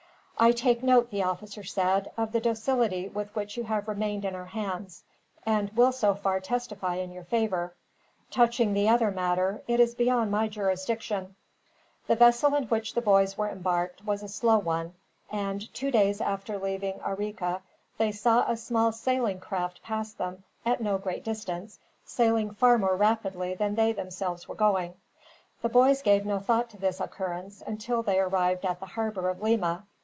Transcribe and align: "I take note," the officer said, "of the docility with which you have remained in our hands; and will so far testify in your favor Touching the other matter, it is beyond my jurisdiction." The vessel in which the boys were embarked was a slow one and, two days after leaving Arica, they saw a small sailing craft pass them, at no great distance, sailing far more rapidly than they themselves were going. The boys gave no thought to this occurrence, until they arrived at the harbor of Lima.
"I 0.43 0.51
take 0.53 0.81
note," 0.81 1.11
the 1.11 1.21
officer 1.21 1.61
said, 1.63 2.11
"of 2.17 2.31
the 2.31 2.39
docility 2.41 3.07
with 3.07 3.35
which 3.35 3.57
you 3.57 3.63
have 3.65 3.87
remained 3.87 4.25
in 4.25 4.33
our 4.33 4.47
hands; 4.47 5.03
and 5.45 5.69
will 5.77 5.91
so 5.91 6.15
far 6.15 6.39
testify 6.39 6.95
in 6.95 7.11
your 7.11 7.25
favor 7.25 7.75
Touching 8.31 8.73
the 8.73 8.89
other 8.89 9.11
matter, 9.11 9.61
it 9.67 9.79
is 9.79 9.93
beyond 9.93 10.31
my 10.31 10.47
jurisdiction." 10.47 11.35
The 12.07 12.15
vessel 12.15 12.55
in 12.55 12.63
which 12.69 12.95
the 12.95 13.03
boys 13.03 13.37
were 13.37 13.51
embarked 13.51 14.03
was 14.03 14.23
a 14.23 14.27
slow 14.27 14.57
one 14.57 14.95
and, 15.31 15.71
two 15.75 15.91
days 15.91 16.19
after 16.19 16.57
leaving 16.57 16.99
Arica, 17.01 17.61
they 17.99 18.11
saw 18.11 18.49
a 18.49 18.57
small 18.57 18.91
sailing 18.91 19.39
craft 19.39 19.83
pass 19.83 20.11
them, 20.11 20.43
at 20.65 20.81
no 20.81 20.97
great 20.97 21.23
distance, 21.23 21.77
sailing 22.03 22.49
far 22.55 22.79
more 22.79 22.95
rapidly 22.95 23.53
than 23.53 23.75
they 23.75 23.91
themselves 23.93 24.47
were 24.47 24.55
going. 24.55 24.95
The 25.61 25.69
boys 25.69 26.01
gave 26.01 26.25
no 26.25 26.39
thought 26.39 26.71
to 26.71 26.77
this 26.77 26.99
occurrence, 26.99 27.61
until 27.63 28.01
they 28.01 28.19
arrived 28.19 28.65
at 28.65 28.79
the 28.79 28.87
harbor 28.87 29.29
of 29.29 29.39
Lima. 29.39 29.85